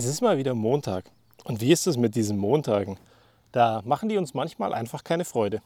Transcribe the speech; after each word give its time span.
Es 0.00 0.06
ist 0.06 0.22
mal 0.22 0.38
wieder 0.38 0.54
Montag. 0.54 1.04
Und 1.44 1.60
wie 1.60 1.72
ist 1.72 1.86
es 1.86 1.98
mit 1.98 2.14
diesen 2.14 2.38
Montagen? 2.38 2.98
Da 3.52 3.82
machen 3.84 4.08
die 4.08 4.16
uns 4.16 4.32
manchmal 4.32 4.72
einfach 4.72 5.04
keine 5.04 5.26
Freude. 5.26 5.60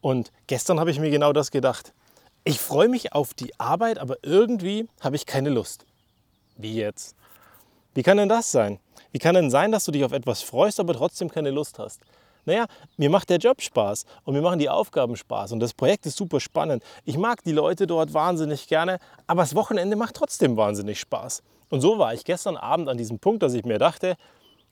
Und 0.00 0.32
gestern 0.46 0.80
habe 0.80 0.90
ich 0.90 0.98
mir 0.98 1.10
genau 1.10 1.34
das 1.34 1.50
gedacht. 1.50 1.92
Ich 2.44 2.60
freue 2.60 2.88
mich 2.88 3.12
auf 3.12 3.34
die 3.34 3.60
Arbeit, 3.60 3.98
aber 3.98 4.16
irgendwie 4.22 4.88
habe 5.02 5.16
ich 5.16 5.26
keine 5.26 5.50
Lust. 5.50 5.84
Wie 6.56 6.76
jetzt? 6.76 7.14
Wie 7.92 8.02
kann 8.02 8.16
denn 8.16 8.30
das 8.30 8.50
sein? 8.50 8.78
Wie 9.12 9.18
kann 9.18 9.34
denn 9.34 9.50
sein, 9.50 9.70
dass 9.70 9.84
du 9.84 9.92
dich 9.92 10.02
auf 10.02 10.12
etwas 10.12 10.40
freust, 10.40 10.80
aber 10.80 10.94
trotzdem 10.94 11.28
keine 11.28 11.50
Lust 11.50 11.78
hast? 11.78 12.00
Naja, 12.46 12.64
mir 12.96 13.10
macht 13.10 13.28
der 13.28 13.36
Job 13.36 13.60
Spaß 13.60 14.06
und 14.24 14.32
mir 14.32 14.40
machen 14.40 14.60
die 14.60 14.70
Aufgaben 14.70 15.14
Spaß 15.14 15.52
und 15.52 15.60
das 15.60 15.74
Projekt 15.74 16.06
ist 16.06 16.16
super 16.16 16.40
spannend. 16.40 16.82
Ich 17.04 17.18
mag 17.18 17.44
die 17.44 17.52
Leute 17.52 17.86
dort 17.86 18.14
wahnsinnig 18.14 18.66
gerne, 18.66 18.98
aber 19.26 19.42
das 19.42 19.54
Wochenende 19.54 19.94
macht 19.94 20.16
trotzdem 20.16 20.56
wahnsinnig 20.56 20.98
Spaß. 20.98 21.42
Und 21.70 21.80
so 21.80 21.98
war 21.98 22.14
ich 22.14 22.24
gestern 22.24 22.56
Abend 22.56 22.88
an 22.88 22.96
diesem 22.96 23.18
Punkt, 23.18 23.42
dass 23.42 23.54
ich 23.54 23.64
mir 23.64 23.78
dachte, 23.78 24.16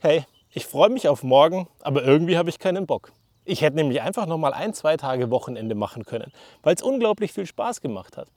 hey, 0.01 0.25
ich 0.51 0.67
freue 0.67 0.89
mich 0.89 1.09
auf 1.09 1.23
morgen, 1.23 1.69
aber 1.83 2.03
irgendwie 2.03 2.39
habe 2.39 2.49
ich 2.49 2.59
keinen 2.59 2.87
Bock. 2.87 3.13
Ich 3.45 3.61
hätte 3.61 3.77
nämlich 3.77 4.01
einfach 4.01 4.27
noch 4.27 4.39
mal 4.39 4.53
ein, 4.53 4.75
zwei 4.75 4.97
Tage 4.97 5.31
Wochenende 5.31 5.75
machen 5.75 6.05
können, 6.05 6.33
weil 6.63 6.75
es 6.75 6.83
unglaublich 6.83 7.33
viel 7.33 7.47
Spaß 7.47 7.81
gemacht 7.81 8.17
hat. 8.17 8.29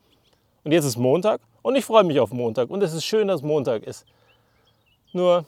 Und 0.63 0.71
jetzt 0.71 0.85
ist 0.85 0.97
Montag 0.97 1.41
und 1.61 1.75
ich 1.75 1.85
freue 1.85 2.03
mich 2.03 2.19
auf 2.19 2.31
Montag 2.31 2.69
und 2.69 2.83
es 2.83 2.93
ist 2.93 3.05
schön, 3.05 3.27
dass 3.27 3.41
Montag 3.41 3.83
ist. 3.83 4.05
Nur 5.13 5.45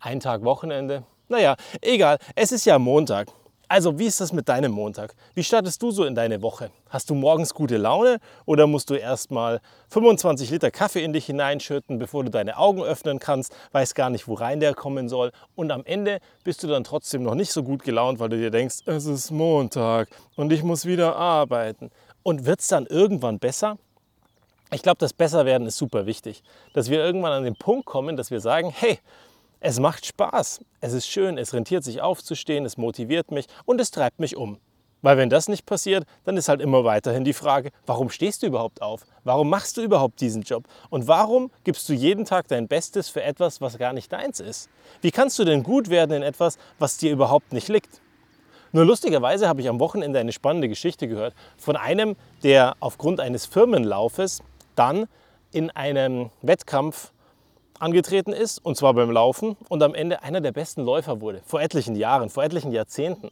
ein 0.00 0.20
Tag 0.20 0.44
Wochenende. 0.44 1.04
Naja, 1.28 1.56
egal, 1.80 2.18
es 2.34 2.52
ist 2.52 2.64
ja 2.64 2.78
Montag. 2.78 3.28
Also, 3.70 3.98
wie 3.98 4.06
ist 4.06 4.18
das 4.22 4.32
mit 4.32 4.48
deinem 4.48 4.72
Montag? 4.72 5.14
Wie 5.34 5.44
startest 5.44 5.82
du 5.82 5.90
so 5.90 6.04
in 6.04 6.14
deine 6.14 6.40
Woche? 6.40 6.70
Hast 6.88 7.10
du 7.10 7.14
morgens 7.14 7.52
gute 7.52 7.76
Laune 7.76 8.18
oder 8.46 8.66
musst 8.66 8.88
du 8.88 8.94
erstmal 8.94 9.60
25 9.90 10.50
Liter 10.50 10.70
Kaffee 10.70 11.04
in 11.04 11.12
dich 11.12 11.26
hineinschütten, 11.26 11.98
bevor 11.98 12.24
du 12.24 12.30
deine 12.30 12.56
Augen 12.56 12.82
öffnen 12.82 13.18
kannst, 13.18 13.54
weißt 13.72 13.94
gar 13.94 14.08
nicht, 14.08 14.26
wo 14.26 14.32
rein 14.32 14.60
der 14.60 14.74
kommen 14.74 15.10
soll 15.10 15.32
und 15.54 15.70
am 15.70 15.84
Ende 15.84 16.20
bist 16.44 16.62
du 16.62 16.66
dann 16.66 16.82
trotzdem 16.82 17.22
noch 17.22 17.34
nicht 17.34 17.52
so 17.52 17.62
gut 17.62 17.82
gelaunt, 17.82 18.20
weil 18.20 18.30
du 18.30 18.38
dir 18.38 18.50
denkst, 18.50 18.76
es 18.86 19.04
ist 19.04 19.30
Montag 19.30 20.08
und 20.36 20.50
ich 20.50 20.62
muss 20.62 20.86
wieder 20.86 21.16
arbeiten. 21.16 21.90
Und 22.22 22.46
wird 22.46 22.60
es 22.60 22.68
dann 22.68 22.86
irgendwann 22.86 23.38
besser? 23.38 23.76
Ich 24.72 24.80
glaube, 24.82 24.98
das 24.98 25.12
Besserwerden 25.12 25.66
ist 25.66 25.76
super 25.76 26.06
wichtig, 26.06 26.42
dass 26.72 26.88
wir 26.88 27.04
irgendwann 27.04 27.32
an 27.32 27.44
den 27.44 27.56
Punkt 27.56 27.84
kommen, 27.84 28.16
dass 28.16 28.30
wir 28.30 28.40
sagen, 28.40 28.70
hey, 28.74 28.98
es 29.60 29.80
macht 29.80 30.06
Spaß, 30.06 30.60
es 30.80 30.92
ist 30.92 31.08
schön, 31.08 31.38
es 31.38 31.52
rentiert 31.52 31.84
sich 31.84 32.00
aufzustehen, 32.00 32.64
es 32.64 32.76
motiviert 32.76 33.30
mich 33.30 33.46
und 33.64 33.80
es 33.80 33.90
treibt 33.90 34.20
mich 34.20 34.36
um. 34.36 34.58
Weil 35.00 35.16
wenn 35.16 35.30
das 35.30 35.48
nicht 35.48 35.64
passiert, 35.64 36.04
dann 36.24 36.36
ist 36.36 36.48
halt 36.48 36.60
immer 36.60 36.84
weiterhin 36.84 37.24
die 37.24 37.32
Frage, 37.32 37.70
warum 37.86 38.10
stehst 38.10 38.42
du 38.42 38.48
überhaupt 38.48 38.82
auf? 38.82 39.06
Warum 39.22 39.48
machst 39.48 39.76
du 39.76 39.82
überhaupt 39.82 40.20
diesen 40.20 40.42
Job? 40.42 40.64
Und 40.90 41.06
warum 41.06 41.50
gibst 41.62 41.88
du 41.88 41.92
jeden 41.92 42.24
Tag 42.24 42.48
dein 42.48 42.66
Bestes 42.66 43.08
für 43.08 43.22
etwas, 43.22 43.60
was 43.60 43.78
gar 43.78 43.92
nicht 43.92 44.12
deins 44.12 44.40
ist? 44.40 44.68
Wie 45.00 45.12
kannst 45.12 45.38
du 45.38 45.44
denn 45.44 45.62
gut 45.62 45.88
werden 45.88 46.16
in 46.16 46.22
etwas, 46.22 46.58
was 46.80 46.96
dir 46.96 47.12
überhaupt 47.12 47.52
nicht 47.52 47.68
liegt? 47.68 48.00
Nur 48.72 48.84
lustigerweise 48.84 49.48
habe 49.48 49.60
ich 49.60 49.68
am 49.68 49.80
Wochenende 49.80 50.18
eine 50.18 50.32
spannende 50.32 50.68
Geschichte 50.68 51.08
gehört 51.08 51.34
von 51.56 51.76
einem, 51.76 52.16
der 52.42 52.76
aufgrund 52.80 53.20
eines 53.20 53.46
Firmenlaufes 53.46 54.42
dann 54.74 55.06
in 55.52 55.70
einem 55.70 56.30
Wettkampf 56.42 57.12
angetreten 57.78 58.32
ist, 58.32 58.58
und 58.64 58.76
zwar 58.76 58.94
beim 58.94 59.10
Laufen, 59.10 59.56
und 59.68 59.82
am 59.82 59.94
Ende 59.94 60.22
einer 60.22 60.40
der 60.40 60.52
besten 60.52 60.82
Läufer 60.82 61.20
wurde, 61.20 61.42
vor 61.44 61.60
etlichen 61.60 61.96
Jahren, 61.96 62.30
vor 62.30 62.44
etlichen 62.44 62.72
Jahrzehnten. 62.72 63.30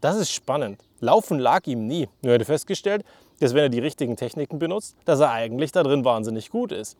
Das 0.00 0.16
ist 0.16 0.30
spannend. 0.30 0.80
Laufen 1.00 1.38
lag 1.38 1.66
ihm 1.66 1.86
nie. 1.86 2.08
Nur 2.22 2.32
er 2.32 2.34
hatte 2.34 2.44
festgestellt, 2.44 3.04
dass 3.40 3.54
wenn 3.54 3.62
er 3.62 3.68
die 3.68 3.78
richtigen 3.78 4.16
Techniken 4.16 4.58
benutzt, 4.58 4.96
dass 5.04 5.20
er 5.20 5.30
eigentlich 5.30 5.72
da 5.72 5.82
drin 5.82 6.04
wahnsinnig 6.04 6.50
gut 6.50 6.72
ist. 6.72 6.96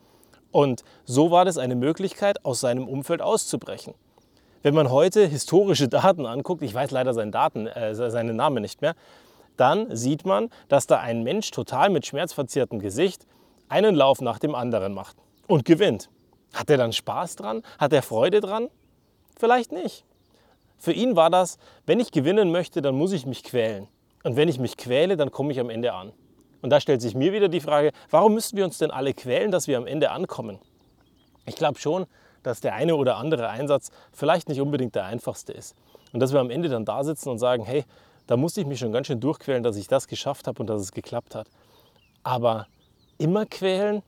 Und 0.51 0.84
so 1.05 1.31
war 1.31 1.45
das 1.45 1.59
eine 1.59 1.75
Möglichkeit, 1.75 2.45
aus 2.45 2.61
seinem 2.61 2.89
Umfeld 2.89 3.20
auszubrechen. 3.20 3.95
Wenn 4.62 4.75
man 4.75 4.91
heute 4.91 5.27
historische 5.27 5.89
Daten 5.89 6.27
anguckt, 6.27 6.62
ich 6.62 6.73
weiß 6.73 6.91
leider 6.91 7.12
seinen, 7.12 7.33
Daten, 7.33 7.67
äh, 7.67 7.95
seinen 7.95 8.36
Namen 8.36 8.62
nicht 8.62 8.81
mehr, 8.81 8.95
dann 9.56 9.95
sieht 9.95 10.25
man, 10.25 10.51
dass 10.69 10.86
da 10.86 11.01
ein 11.01 11.23
Mensch 11.23 11.51
total 11.51 11.90
mit 11.90 12.07
schmerzverzerrtem 12.07 12.79
Gesicht 12.79 13.27
einen 13.69 13.95
Lauf 13.95 14.20
nach 14.20 14.39
dem 14.39 14.55
anderen 14.55 14.95
macht 14.95 15.17
und 15.46 15.64
gewinnt. 15.64 16.08
Hat 16.55 16.70
er 16.70 16.79
dann 16.79 16.92
Spaß 16.92 17.37
dran? 17.37 17.63
Hat 17.79 17.92
er 17.92 18.03
Freude 18.03 18.41
dran? 18.41 18.69
Vielleicht 19.37 19.73
nicht. 19.73 20.05
Für 20.79 20.92
ihn 20.92 21.17
war 21.17 21.31
das, 21.31 21.59
wenn 21.87 22.01
ich 22.01 22.13
gewinnen 22.13 22.51
möchte, 22.51 22.83
dann 22.83 22.95
muss 22.95 23.13
ich 23.13 23.27
mich 23.27 23.42
quälen. 23.42 23.89
Und 24.23 24.37
wenn 24.37 24.48
ich 24.48 24.59
mich 24.59 24.77
quäle, 24.77 25.17
dann 25.17 25.31
komme 25.31 25.53
ich 25.53 25.61
am 25.61 25.70
Ende 25.70 25.93
an. 25.93 26.13
Und 26.63 26.70
da 26.70 26.81
stellt 26.81 27.03
sich 27.03 27.14
mir 27.14 27.33
wieder 27.33 27.48
die 27.48 27.61
Frage, 27.61 27.93
warum 28.11 28.35
müssen 28.35 28.57
wir 28.57 28.64
uns 28.64 28.79
denn 28.79 28.91
alle 28.91 29.13
quälen, 29.13 29.51
dass 29.51 29.69
wir 29.69 29.77
am 29.77 29.87
Ende 29.87 30.11
ankommen? 30.11 30.59
Ich 31.45 31.57
glaube 31.57 31.79
schon, 31.79 32.07
dass 32.43 32.61
der 32.61 32.75
eine 32.75 32.97
oder 32.97 33.17
andere 33.17 33.48
Einsatz 33.48 33.91
vielleicht 34.13 34.48
nicht 34.48 34.61
unbedingt 34.61 34.95
der 34.95 35.05
einfachste 35.05 35.53
ist. 35.53 35.75
Und 36.13 36.20
dass 36.20 36.33
wir 36.33 36.41
am 36.41 36.51
Ende 36.51 36.69
dann 36.69 36.85
da 36.85 37.05
sitzen 37.05 37.29
und 37.29 37.39
sagen, 37.39 37.64
hey, 37.64 37.85
da 38.27 38.37
musste 38.37 38.61
ich 38.61 38.67
mich 38.67 38.79
schon 38.79 38.93
ganz 38.93 39.09
schön 39.09 39.20
durchquälen, 39.20 39.63
dass 39.63 39.77
ich 39.77 39.89
das 39.89 40.09
geschafft 40.09 40.47
habe 40.47 40.61
und 40.61 40.69
dass 40.69 40.81
es 40.81 40.93
geklappt 40.93 41.35
hat. 41.35 41.48
Aber 42.23 42.67
immer 43.19 43.45
quälen, 43.47 44.03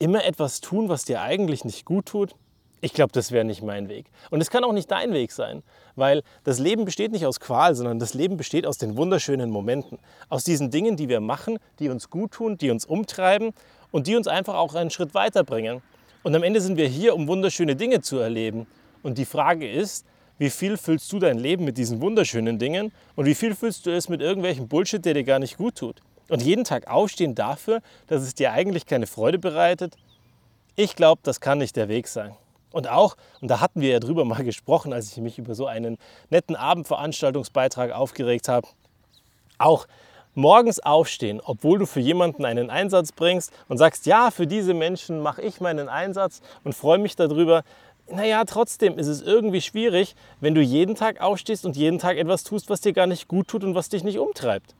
immer 0.00 0.24
etwas 0.24 0.60
tun, 0.60 0.88
was 0.88 1.04
dir 1.04 1.20
eigentlich 1.20 1.64
nicht 1.64 1.84
gut 1.84 2.06
tut, 2.06 2.34
ich 2.80 2.94
glaube, 2.94 3.12
das 3.12 3.30
wäre 3.30 3.44
nicht 3.44 3.62
mein 3.62 3.88
Weg. 3.88 4.06
Und 4.30 4.40
es 4.40 4.50
kann 4.50 4.64
auch 4.64 4.72
nicht 4.72 4.90
dein 4.90 5.12
Weg 5.12 5.32
sein, 5.32 5.62
weil 5.96 6.22
das 6.44 6.58
Leben 6.58 6.86
besteht 6.86 7.12
nicht 7.12 7.26
aus 7.26 7.38
Qual, 7.38 7.74
sondern 7.74 7.98
das 7.98 8.14
Leben 8.14 8.38
besteht 8.38 8.66
aus 8.66 8.78
den 8.78 8.96
wunderschönen 8.96 9.50
Momenten, 9.50 9.98
aus 10.30 10.44
diesen 10.44 10.70
Dingen, 10.70 10.96
die 10.96 11.08
wir 11.08 11.20
machen, 11.20 11.58
die 11.78 11.90
uns 11.90 12.08
gut 12.08 12.32
tun, 12.32 12.56
die 12.56 12.70
uns 12.70 12.86
umtreiben 12.86 13.52
und 13.90 14.06
die 14.06 14.16
uns 14.16 14.26
einfach 14.26 14.54
auch 14.54 14.74
einen 14.74 14.90
Schritt 14.90 15.12
weiterbringen. 15.12 15.82
Und 16.22 16.34
am 16.34 16.42
Ende 16.42 16.60
sind 16.60 16.78
wir 16.78 16.88
hier, 16.88 17.14
um 17.14 17.28
wunderschöne 17.28 17.76
Dinge 17.76 18.00
zu 18.00 18.18
erleben. 18.18 18.66
Und 19.02 19.18
die 19.18 19.24
Frage 19.26 19.70
ist, 19.70 20.06
wie 20.38 20.50
viel 20.50 20.78
füllst 20.78 21.12
du 21.12 21.18
dein 21.18 21.38
Leben 21.38 21.64
mit 21.64 21.76
diesen 21.76 22.00
wunderschönen 22.00 22.58
Dingen 22.58 22.92
und 23.14 23.26
wie 23.26 23.34
viel 23.34 23.54
füllst 23.54 23.84
du 23.84 23.90
es 23.90 24.08
mit 24.08 24.22
irgendwelchem 24.22 24.68
Bullshit, 24.68 25.04
der 25.04 25.12
dir 25.12 25.24
gar 25.24 25.38
nicht 25.38 25.58
gut 25.58 25.74
tut? 25.74 26.00
Und 26.30 26.42
jeden 26.42 26.64
Tag 26.64 26.86
aufstehen 26.86 27.34
dafür, 27.34 27.82
dass 28.06 28.22
es 28.22 28.34
dir 28.34 28.52
eigentlich 28.52 28.86
keine 28.86 29.06
Freude 29.06 29.38
bereitet, 29.38 29.96
ich 30.76 30.96
glaube, 30.96 31.20
das 31.24 31.40
kann 31.40 31.58
nicht 31.58 31.76
der 31.76 31.88
Weg 31.88 32.06
sein. 32.08 32.34
Und 32.72 32.88
auch, 32.88 33.16
und 33.40 33.50
da 33.50 33.60
hatten 33.60 33.80
wir 33.80 33.90
ja 33.90 33.98
drüber 33.98 34.24
mal 34.24 34.44
gesprochen, 34.44 34.92
als 34.92 35.10
ich 35.10 35.18
mich 35.18 35.38
über 35.38 35.54
so 35.54 35.66
einen 35.66 35.98
netten 36.30 36.54
Abendveranstaltungsbeitrag 36.56 37.90
aufgeregt 37.90 38.48
habe, 38.48 38.68
auch 39.58 39.86
morgens 40.34 40.78
aufstehen, 40.78 41.40
obwohl 41.44 41.80
du 41.80 41.86
für 41.86 42.00
jemanden 42.00 42.44
einen 42.44 42.70
Einsatz 42.70 43.10
bringst 43.10 43.52
und 43.68 43.78
sagst, 43.78 44.06
ja, 44.06 44.30
für 44.30 44.46
diese 44.46 44.72
Menschen 44.72 45.20
mache 45.20 45.42
ich 45.42 45.60
meinen 45.60 45.88
Einsatz 45.88 46.40
und 46.62 46.74
freue 46.74 46.98
mich 46.98 47.16
darüber. 47.16 47.64
Naja, 48.08 48.44
trotzdem 48.44 48.98
ist 48.98 49.08
es 49.08 49.20
irgendwie 49.20 49.60
schwierig, 49.60 50.14
wenn 50.40 50.54
du 50.54 50.60
jeden 50.60 50.94
Tag 50.94 51.20
aufstehst 51.20 51.66
und 51.66 51.76
jeden 51.76 51.98
Tag 51.98 52.16
etwas 52.16 52.44
tust, 52.44 52.70
was 52.70 52.80
dir 52.80 52.92
gar 52.92 53.08
nicht 53.08 53.26
gut 53.26 53.48
tut 53.48 53.64
und 53.64 53.74
was 53.74 53.88
dich 53.88 54.04
nicht 54.04 54.18
umtreibt. 54.18 54.74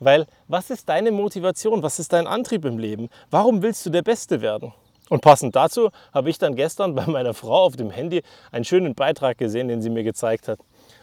Weil 0.00 0.26
was 0.48 0.70
ist 0.70 0.88
deine 0.88 1.10
Motivation? 1.10 1.82
Was 1.82 1.98
ist 1.98 2.12
dein 2.12 2.26
Antrieb 2.26 2.64
im 2.64 2.78
Leben? 2.78 3.08
Warum 3.30 3.62
willst 3.62 3.86
du 3.86 3.90
der 3.90 4.02
Beste 4.02 4.40
werden? 4.40 4.72
Und 5.08 5.22
passend 5.22 5.54
dazu 5.54 5.90
habe 6.12 6.30
ich 6.30 6.38
dann 6.38 6.56
gestern 6.56 6.94
bei 6.94 7.06
meiner 7.06 7.34
Frau 7.34 7.64
auf 7.64 7.76
dem 7.76 7.90
Handy 7.90 8.22
einen 8.50 8.64
schönen 8.64 8.94
Beitrag 8.94 9.38
gesehen, 9.38 9.68
den 9.68 9.80
sie 9.80 9.90
mir 9.90 10.02
gezeigt 10.02 10.48
hat. 10.48 10.58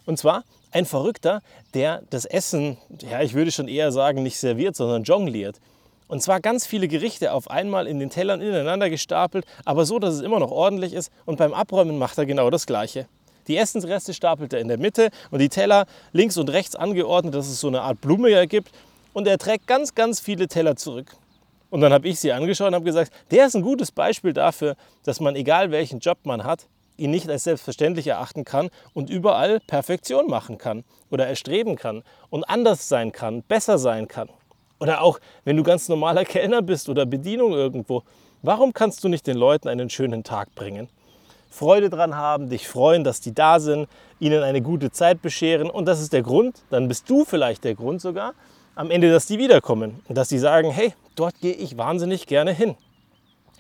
Und 0.06 0.18
zwar 0.18 0.44
ein 0.72 0.86
Verrückter, 0.86 1.42
der 1.74 2.02
das 2.10 2.26
Essen, 2.26 2.78
ja, 3.02 3.22
ich 3.22 3.34
würde 3.34 3.52
schon 3.52 3.68
eher 3.68 3.92
sagen, 3.92 4.24
nicht 4.24 4.38
serviert, 4.38 4.76
sondern 4.76 5.04
jongliert. 5.04 5.60
Und 6.08 6.22
zwar 6.22 6.42
ganz 6.42 6.68
viele 6.68 6.88
Gerichte 6.88 7.32
auf 7.32 7.50
einmal 7.50 7.88
in 7.88 8.00
den 8.00 8.10
Tellern 8.10 8.42
ineinander 8.42 8.90
gestapelt, 8.90 9.46
aber 9.66 9.86
so, 9.86 10.00
dass 10.00 10.16
es 10.16 10.22
immer 10.22 10.40
noch 10.40 10.52
ordentlich 10.52 10.94
ist. 10.94 11.12
Und 11.26 11.38
beim 11.38 11.54
Abräumen 11.54 11.98
macht 11.98 12.18
er 12.18 12.26
genau 12.26 12.50
das 12.50 12.66
Gleiche. 12.66 13.08
Die 13.48 13.58
Essensreste 13.58 14.14
stapelt 14.14 14.54
er 14.54 14.60
in 14.60 14.68
der 14.68 14.78
Mitte 14.78 15.10
und 15.32 15.40
die 15.40 15.50
Teller 15.50 15.86
links 16.12 16.38
und 16.38 16.50
rechts 16.50 16.76
angeordnet, 16.76 17.36
dass 17.36 17.48
es 17.48 17.60
so 17.60 17.68
eine 17.68 17.82
Art 17.82 18.02
Blume 18.02 18.32
ergibt. 18.32 18.72
Und 19.14 19.28
er 19.28 19.38
trägt 19.38 19.68
ganz, 19.68 19.94
ganz 19.94 20.20
viele 20.20 20.48
Teller 20.48 20.76
zurück. 20.76 21.16
Und 21.70 21.82
dann 21.82 21.92
habe 21.92 22.08
ich 22.08 22.20
sie 22.20 22.32
angeschaut 22.32 22.68
und 22.68 22.76
habe 22.76 22.86
gesagt, 22.86 23.12
der 23.32 23.48
ist 23.48 23.56
ein 23.56 23.62
gutes 23.62 23.92
Beispiel 23.92 24.34
dafür, 24.34 24.76
dass 25.04 25.20
man, 25.20 25.36
egal 25.36 25.72
welchen 25.72 26.00
Job 26.00 26.20
man 26.24 26.44
hat, 26.44 26.68
ihn 26.98 27.12
nicht 27.12 27.30
als 27.30 27.46
selbstverständlich 27.46 28.08
erachten 28.08 28.46
kann 28.46 28.70
und 28.94 29.10
überall 29.10 29.60
Perfektion 29.60 30.28
machen 30.28 30.58
kann 30.58 30.84
oder 31.10 31.28
erstreben 31.28 31.76
kann 31.76 32.04
und 32.30 32.44
anders 32.44 32.88
sein 32.88 33.12
kann, 33.12 33.42
besser 33.44 33.78
sein 33.78 34.08
kann. 34.08 34.30
Oder 34.80 35.02
auch, 35.02 35.20
wenn 35.46 35.58
du 35.58 35.64
ganz 35.64 35.90
normaler 35.90 36.26
Kellner 36.26 36.62
bist 36.62 36.90
oder 36.90 37.06
Bedienung 37.06 37.54
irgendwo, 37.54 38.04
warum 38.42 38.74
kannst 38.74 39.04
du 39.04 39.10
nicht 39.10 39.26
den 39.26 39.38
Leuten 39.38 39.68
einen 39.68 39.90
schönen 39.90 40.24
Tag 40.24 40.54
bringen? 40.56 40.90
Freude 41.54 41.92
dran 41.92 42.16
haben, 42.16 42.50
dich 42.50 42.68
freuen, 42.68 43.04
dass 43.04 43.22
die 43.22 43.34
da 43.34 43.60
sind, 43.60 43.88
ihnen 44.20 44.42
eine 44.42 44.62
gute 44.62 44.92
Zeit 44.92 45.22
bescheren. 45.22 45.70
Und 45.70 45.86
das 45.86 46.02
ist 46.02 46.12
der 46.12 46.24
Grund, 46.24 46.64
dann 46.72 46.88
bist 46.88 47.08
du 47.10 47.26
vielleicht 47.26 47.64
der 47.64 47.76
Grund 47.76 48.02
sogar, 48.02 48.34
am 48.76 48.90
Ende, 48.90 49.12
dass 49.12 49.28
die 49.28 49.38
wiederkommen. 49.38 50.02
Und 50.08 50.18
dass 50.18 50.30
sie 50.30 50.40
sagen, 50.40 50.72
hey, 50.72 50.94
dort 51.16 51.40
gehe 51.42 51.54
ich 51.54 51.78
wahnsinnig 51.78 52.26
gerne 52.26 52.54
hin. 52.54 52.76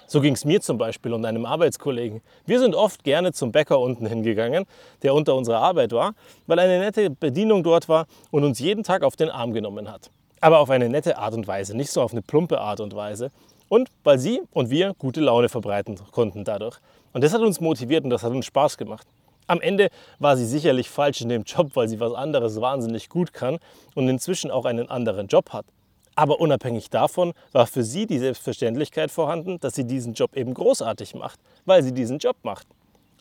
So 0.07 0.21
ging 0.21 0.33
es 0.33 0.43
mir 0.43 0.59
zum 0.59 0.79
Beispiel 0.79 1.13
und 1.13 1.23
einem 1.23 1.45
Arbeitskollegen. 1.45 2.21
Wir 2.47 2.59
sind 2.59 2.73
oft 2.73 3.03
gerne 3.03 3.31
zum 3.31 3.51
Bäcker 3.51 3.79
unten 3.79 4.07
hingegangen, 4.07 4.65
der 5.03 5.13
unter 5.13 5.35
unserer 5.35 5.59
Arbeit 5.59 5.91
war, 5.91 6.13
weil 6.47 6.57
eine 6.59 6.79
nette 6.79 7.11
Bedienung 7.11 7.63
dort 7.63 7.87
war 7.89 8.07
und 8.31 8.43
uns 8.43 8.59
jeden 8.59 8.83
Tag 8.83 9.03
auf 9.03 9.15
den 9.15 9.29
Arm 9.29 9.53
genommen 9.53 9.91
hat. 9.91 10.09
Aber 10.41 10.59
auf 10.59 10.71
eine 10.71 10.89
nette 10.89 11.19
Art 11.19 11.35
und 11.35 11.47
Weise, 11.47 11.77
nicht 11.77 11.91
so 11.91 12.01
auf 12.01 12.11
eine 12.11 12.23
plumpe 12.23 12.59
Art 12.59 12.79
und 12.79 12.95
Weise. 12.95 13.29
Und 13.73 13.89
weil 14.03 14.19
sie 14.19 14.39
und 14.51 14.69
wir 14.69 14.93
gute 14.99 15.19
Laune 15.19 15.49
verbreiten 15.49 15.99
konnten 16.11 16.43
dadurch. 16.43 16.77
Und 17.11 17.23
das 17.23 17.33
hat 17.33 17.41
uns 17.41 17.59
motiviert 17.59 18.03
und 18.03 18.11
das 18.11 18.21
hat 18.21 18.31
uns 18.31 18.45
Spaß 18.45 18.77
gemacht. 18.77 19.07
Am 19.47 19.59
Ende 19.61 19.89
war 20.19 20.37
sie 20.37 20.45
sicherlich 20.45 20.91
falsch 20.91 21.21
in 21.21 21.29
dem 21.29 21.41
Job, 21.41 21.71
weil 21.73 21.87
sie 21.87 21.99
was 21.99 22.13
anderes 22.13 22.61
wahnsinnig 22.61 23.09
gut 23.09 23.33
kann 23.33 23.57
und 23.95 24.07
inzwischen 24.07 24.51
auch 24.51 24.65
einen 24.65 24.89
anderen 24.89 25.25
Job 25.25 25.53
hat. 25.53 25.65
Aber 26.13 26.39
unabhängig 26.39 26.91
davon 26.91 27.33
war 27.51 27.65
für 27.65 27.83
sie 27.83 28.05
die 28.05 28.19
Selbstverständlichkeit 28.19 29.09
vorhanden, 29.09 29.59
dass 29.59 29.73
sie 29.73 29.85
diesen 29.85 30.13
Job 30.13 30.35
eben 30.37 30.53
großartig 30.53 31.15
macht, 31.15 31.39
weil 31.65 31.81
sie 31.81 31.95
diesen 31.95 32.19
Job 32.19 32.37
macht. 32.43 32.67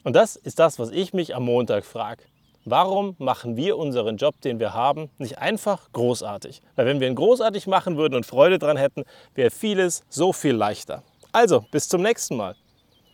Und 0.04 0.16
das 0.16 0.36
ist 0.36 0.58
das, 0.58 0.78
was 0.78 0.90
ich 0.90 1.14
mich 1.14 1.34
am 1.34 1.46
Montag 1.46 1.86
frage. 1.86 2.24
Warum 2.64 3.16
machen 3.18 3.56
wir 3.56 3.76
unseren 3.76 4.18
Job, 4.18 4.40
den 4.40 4.60
wir 4.60 4.72
haben, 4.72 5.10
nicht 5.18 5.38
einfach 5.38 5.90
großartig? 5.92 6.62
Weil 6.76 6.86
wenn 6.86 7.00
wir 7.00 7.08
ihn 7.08 7.16
großartig 7.16 7.66
machen 7.66 7.96
würden 7.96 8.14
und 8.14 8.24
Freude 8.24 8.60
dran 8.60 8.76
hätten, 8.76 9.02
wäre 9.34 9.50
vieles 9.50 10.04
so 10.08 10.32
viel 10.32 10.54
leichter. 10.54 11.02
Also, 11.32 11.64
bis 11.72 11.88
zum 11.88 12.02
nächsten 12.02 12.36
Mal. 12.36 12.54